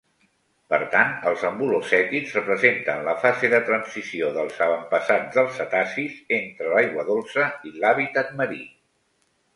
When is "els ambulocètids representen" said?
1.31-3.03